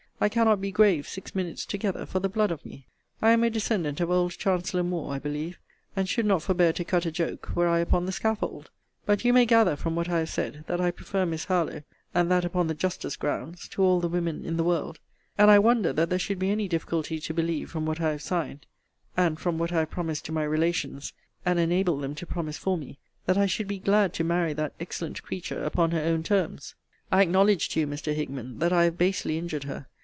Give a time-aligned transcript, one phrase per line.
[0.23, 2.85] I cannot be grave six minutes together, for the blood of me.
[3.23, 5.57] I am a descendant of old Chancellor Moore, I believe;
[5.95, 8.69] and should not forbear to cut a joke, were I upon the scaffold.
[9.07, 11.81] But you may gather, from what I have said, that I prefer Miss Harlowe,
[12.13, 14.99] and that upon the justest grounds, to all the women in the world:
[15.39, 18.21] and I wonder that there should be any difficulty to believe, from what I have
[18.21, 18.67] signed,
[19.17, 21.13] and from what I have promised to my relations,
[21.47, 24.73] and enabled them to promise for me, that I should be glad to marry that
[24.79, 26.75] excellent creature upon her own terms.
[27.11, 28.13] I acknowledge to you, Mr.
[28.13, 29.87] Hickman, that I have basely injured her.